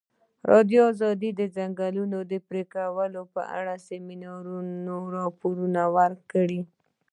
ازادي 0.47 0.79
راډیو 0.81 0.85
د 1.37 1.37
د 1.39 1.41
ځنګلونو 1.55 2.17
پرېکول 2.49 3.11
په 3.33 3.41
اړه 3.57 3.73
د 3.79 3.83
سیمینارونو 3.89 4.95
راپورونه 5.17 5.81
ورکړي. 5.97 6.61